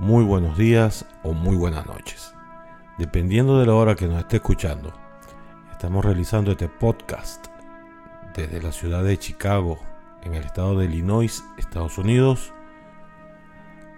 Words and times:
muy 0.00 0.24
buenos 0.24 0.56
días 0.56 1.04
o 1.22 1.34
muy 1.34 1.56
buenas 1.56 1.84
noches. 1.84 2.34
Dependiendo 2.96 3.60
de 3.60 3.66
la 3.66 3.74
hora 3.74 3.96
que 3.96 4.06
nos 4.06 4.18
esté 4.20 4.36
escuchando, 4.36 4.94
estamos 5.70 6.02
realizando 6.02 6.52
este 6.52 6.70
podcast 6.70 7.48
desde 8.34 8.62
la 8.62 8.72
ciudad 8.72 9.04
de 9.04 9.18
Chicago, 9.18 9.78
en 10.22 10.34
el 10.34 10.44
estado 10.44 10.78
de 10.78 10.86
Illinois, 10.86 11.44
Estados 11.58 11.98
Unidos. 11.98 12.54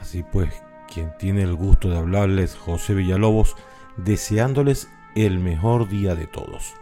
Así 0.00 0.24
pues, 0.24 0.52
quien 0.92 1.16
tiene 1.16 1.42
el 1.42 1.54
gusto 1.54 1.88
de 1.88 1.98
hablarles, 1.98 2.56
José 2.56 2.94
Villalobos, 2.94 3.54
deseándoles 3.96 4.90
el 5.14 5.38
mejor 5.38 5.88
día 5.88 6.16
de 6.16 6.26
todos. 6.26 6.74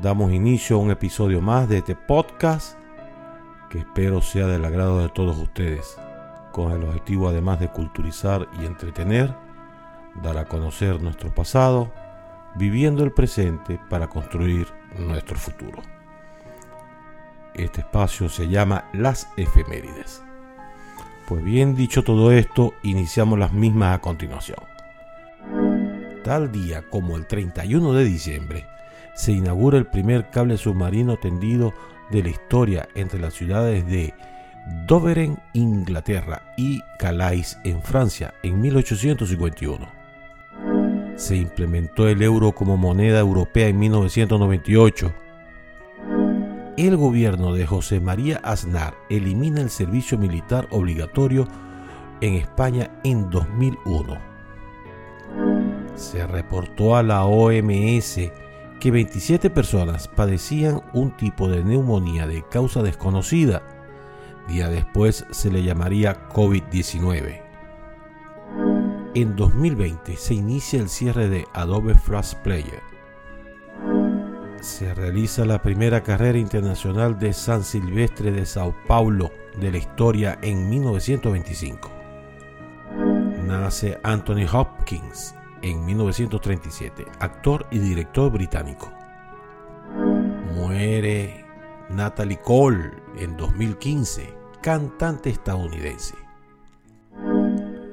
Damos 0.00 0.30
inicio 0.30 0.76
a 0.76 0.78
un 0.78 0.92
episodio 0.92 1.40
más 1.40 1.68
de 1.68 1.78
este 1.78 1.96
podcast 1.96 2.78
que 3.68 3.78
espero 3.78 4.22
sea 4.22 4.46
del 4.46 4.64
agrado 4.64 5.00
de 5.00 5.08
todos 5.08 5.36
ustedes, 5.38 5.98
con 6.56 6.72
el 6.72 6.84
objetivo 6.84 7.28
además 7.28 7.60
de 7.60 7.68
culturizar 7.68 8.48
y 8.58 8.64
entretener, 8.64 9.34
dar 10.22 10.38
a 10.38 10.46
conocer 10.46 11.02
nuestro 11.02 11.28
pasado, 11.34 11.92
viviendo 12.54 13.04
el 13.04 13.12
presente 13.12 13.78
para 13.90 14.08
construir 14.08 14.66
nuestro 14.98 15.36
futuro. 15.36 15.82
Este 17.52 17.82
espacio 17.82 18.30
se 18.30 18.48
llama 18.48 18.88
Las 18.94 19.28
Efemérides. 19.36 20.22
Pues 21.28 21.44
bien 21.44 21.74
dicho 21.74 22.02
todo 22.02 22.32
esto, 22.32 22.72
iniciamos 22.82 23.38
las 23.38 23.52
mismas 23.52 23.94
a 23.94 24.00
continuación. 24.00 24.60
Tal 26.24 26.50
día 26.52 26.88
como 26.88 27.18
el 27.18 27.26
31 27.26 27.92
de 27.92 28.04
diciembre, 28.04 28.66
se 29.14 29.32
inaugura 29.32 29.76
el 29.76 29.88
primer 29.88 30.30
cable 30.30 30.56
submarino 30.56 31.18
tendido 31.18 31.74
de 32.10 32.22
la 32.22 32.30
historia 32.30 32.88
entre 32.94 33.20
las 33.20 33.34
ciudades 33.34 33.86
de 33.86 34.14
Dover 34.66 35.18
en 35.20 35.38
Inglaterra 35.52 36.42
y 36.56 36.80
Calais 36.98 37.56
en 37.62 37.80
Francia 37.82 38.34
en 38.42 38.60
1851. 38.60 39.88
Se 41.14 41.36
implementó 41.36 42.08
el 42.08 42.20
euro 42.20 42.50
como 42.52 42.76
moneda 42.76 43.20
europea 43.20 43.68
en 43.68 43.78
1998. 43.78 45.14
El 46.76 46.96
gobierno 46.96 47.54
de 47.54 47.64
José 47.64 48.00
María 48.00 48.38
Aznar 48.42 48.94
elimina 49.08 49.60
el 49.60 49.70
servicio 49.70 50.18
militar 50.18 50.66
obligatorio 50.72 51.46
en 52.20 52.34
España 52.34 52.90
en 53.04 53.30
2001. 53.30 54.18
Se 55.94 56.26
reportó 56.26 56.96
a 56.96 57.04
la 57.04 57.24
OMS 57.24 58.18
que 58.80 58.90
27 58.90 59.48
personas 59.48 60.08
padecían 60.08 60.82
un 60.92 61.16
tipo 61.16 61.48
de 61.48 61.62
neumonía 61.62 62.26
de 62.26 62.42
causa 62.42 62.82
desconocida. 62.82 63.62
Día 64.48 64.68
después 64.68 65.26
se 65.30 65.50
le 65.50 65.62
llamaría 65.62 66.28
COVID-19. 66.28 67.42
En 69.14 69.34
2020 69.34 70.16
se 70.16 70.34
inicia 70.34 70.80
el 70.80 70.88
cierre 70.88 71.28
de 71.28 71.46
Adobe 71.54 71.94
Flash 71.94 72.34
Player. 72.44 72.82
Se 74.60 74.94
realiza 74.94 75.44
la 75.44 75.62
primera 75.62 76.02
carrera 76.02 76.38
internacional 76.38 77.18
de 77.18 77.32
San 77.32 77.64
Silvestre 77.64 78.30
de 78.30 78.46
Sao 78.46 78.74
Paulo 78.86 79.30
de 79.58 79.70
la 79.70 79.78
historia 79.78 80.38
en 80.42 80.68
1925. 80.68 81.90
Nace 83.46 83.98
Anthony 84.02 84.46
Hopkins, 84.52 85.34
en 85.62 85.84
1937, 85.84 87.06
actor 87.20 87.66
y 87.70 87.78
director 87.78 88.30
británico. 88.30 88.92
Muere 90.54 91.44
Natalie 91.88 92.40
Cole 92.42 92.92
en 93.16 93.36
2015, 93.36 94.35
cantante 94.66 95.30
estadounidense. 95.30 96.16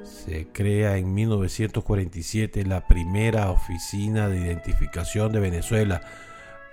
Se 0.02 0.48
crea 0.48 0.98
en 0.98 1.14
1947 1.14 2.66
la 2.66 2.88
primera 2.88 3.52
oficina 3.52 4.28
de 4.28 4.40
identificación 4.40 5.32
de 5.32 5.40
Venezuela, 5.40 6.02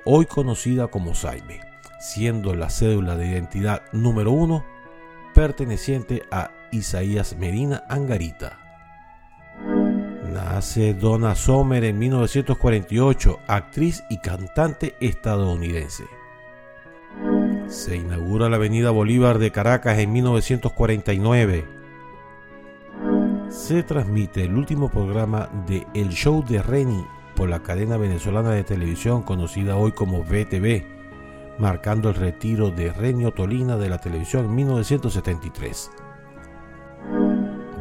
hoy 0.06 0.24
conocida 0.24 0.86
como 0.86 1.14
SAIME, 1.14 1.60
siendo 2.00 2.54
la 2.54 2.70
cédula 2.70 3.14
de 3.14 3.26
identidad 3.26 3.82
número 3.92 4.32
uno 4.32 4.64
perteneciente 5.34 6.22
a 6.30 6.50
Isaías 6.72 7.36
Medina 7.36 7.84
Angarita. 7.90 8.58
Nace 10.32 10.94
Donna 10.94 11.34
Sommer 11.34 11.84
en 11.84 11.98
1948, 11.98 13.38
actriz 13.46 14.02
y 14.08 14.16
cantante 14.16 14.96
estadounidense. 15.00 16.04
Se 17.70 17.96
inaugura 17.96 18.48
la 18.48 18.56
Avenida 18.56 18.90
Bolívar 18.90 19.38
de 19.38 19.52
Caracas 19.52 19.96
en 19.98 20.12
1949. 20.12 21.68
Se 23.48 23.84
transmite 23.84 24.42
el 24.42 24.56
último 24.56 24.90
programa 24.90 25.48
de 25.68 25.86
El 25.94 26.08
Show 26.08 26.44
de 26.44 26.60
Reni 26.62 27.06
por 27.36 27.48
la 27.48 27.62
cadena 27.62 27.96
venezolana 27.96 28.50
de 28.50 28.64
televisión 28.64 29.22
conocida 29.22 29.76
hoy 29.76 29.92
como 29.92 30.24
VTV, 30.24 30.84
marcando 31.60 32.08
el 32.08 32.16
retiro 32.16 32.72
de 32.72 32.92
Renio 32.92 33.30
Tolina 33.30 33.76
de 33.76 33.88
la 33.88 33.98
televisión 33.98 34.46
en 34.46 34.54
1973. 34.56 35.92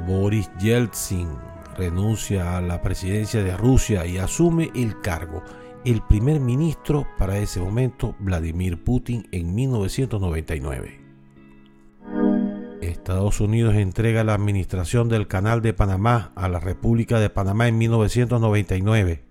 Boris 0.05 0.51
Yeltsin 0.59 1.29
renuncia 1.75 2.57
a 2.57 2.61
la 2.61 2.83
presidencia 2.83 3.41
de 3.41 3.57
Rusia 3.57 4.05
y 4.05 4.19
asume 4.19 4.69
el 4.75 5.01
cargo 5.01 5.43
el 5.85 6.01
primer 6.01 6.39
ministro 6.39 7.07
para 7.17 7.37
ese 7.37 7.59
momento, 7.59 8.15
Vladimir 8.19 8.83
Putin, 8.83 9.27
en 9.31 9.55
1999. 9.55 10.99
Estados 12.81 13.39
Unidos 13.39 13.75
entrega 13.75 14.23
la 14.23 14.33
administración 14.33 15.09
del 15.09 15.27
Canal 15.27 15.61
de 15.61 15.73
Panamá 15.73 16.31
a 16.35 16.49
la 16.49 16.59
República 16.59 17.19
de 17.19 17.29
Panamá 17.29 17.67
en 17.67 17.77
1999. 17.77 19.23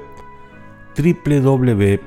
www.pbweb.com 0.97 1.99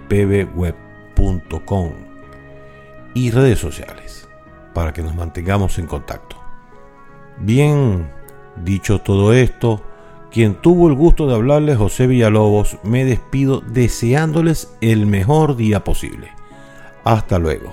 y 3.14 3.30
redes 3.30 3.58
sociales 3.58 4.28
para 4.74 4.92
que 4.92 5.02
nos 5.02 5.14
mantengamos 5.14 5.78
en 5.78 5.86
contacto. 5.86 6.36
Bien, 7.38 8.10
dicho 8.56 9.00
todo 9.00 9.32
esto, 9.32 9.82
quien 10.30 10.54
tuvo 10.54 10.88
el 10.88 10.94
gusto 10.94 11.26
de 11.26 11.34
hablarles, 11.34 11.76
José 11.76 12.06
Villalobos, 12.06 12.78
me 12.82 13.04
despido 13.04 13.60
deseándoles 13.60 14.74
el 14.80 15.06
mejor 15.06 15.56
día 15.56 15.84
posible. 15.84 16.30
Hasta 17.04 17.38
luego. 17.38 17.72